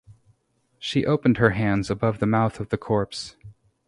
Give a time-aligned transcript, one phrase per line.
[0.79, 3.35] She opened her hands above the mouth of the corpse.